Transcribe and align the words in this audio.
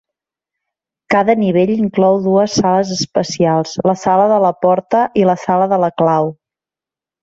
Cada 1.15 1.35
nivell 1.41 1.73
inclou 1.75 2.17
dues 2.29 2.57
sales 2.63 2.95
especials, 2.97 3.77
la 3.93 3.97
Sala 4.07 4.27
de 4.35 4.43
la 4.49 4.53
Porta 4.67 5.07
i 5.25 5.31
la 5.33 5.41
Sala 5.47 5.73
de 5.77 5.85
la 5.89 5.97
Clau. 6.05 6.39